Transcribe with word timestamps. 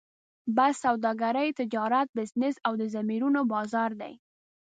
بس 0.55 0.75
سوداګري، 0.85 1.47
تجارت، 1.59 2.07
بزنس 2.17 2.55
او 2.67 2.73
د 2.81 2.83
ضمیرونو 2.95 3.41
بازار 3.53 3.91
دی. 4.01 4.13